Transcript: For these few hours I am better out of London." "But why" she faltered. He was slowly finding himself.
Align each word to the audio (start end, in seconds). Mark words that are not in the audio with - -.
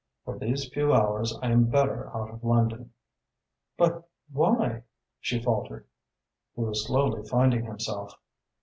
For 0.25 0.35
these 0.39 0.67
few 0.67 0.95
hours 0.95 1.37
I 1.43 1.51
am 1.51 1.65
better 1.65 2.09
out 2.17 2.31
of 2.33 2.43
London." 2.43 2.89
"But 3.77 4.09
why" 4.33 4.81
she 5.21 5.39
faltered. 5.43 5.85
He 6.55 6.63
was 6.63 6.87
slowly 6.87 7.21
finding 7.29 7.65
himself. 7.65 8.17